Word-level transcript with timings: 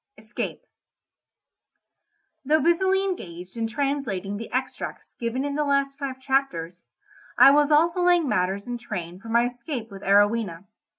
ESCAPE 0.17 0.65
Though 2.43 2.59
busily 2.59 3.03
engaged 3.05 3.55
in 3.55 3.67
translating 3.67 4.37
the 4.37 4.51
extracts 4.51 5.13
given 5.19 5.45
in 5.45 5.53
the 5.53 5.63
last 5.63 5.99
five 5.99 6.19
chapters, 6.19 6.87
I 7.37 7.51
was 7.51 7.69
also 7.69 8.01
laying 8.03 8.27
matters 8.27 8.65
in 8.65 8.79
train 8.79 9.19
for 9.19 9.29
my 9.29 9.45
escape 9.45 9.91
with 9.91 10.01
Arowhena. 10.01 10.65